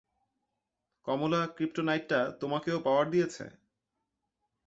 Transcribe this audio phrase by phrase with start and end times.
[1.07, 3.45] কমলা ক্রিপ্টোনাইটটা তোমাকেও পাওয়ার দিয়েছে!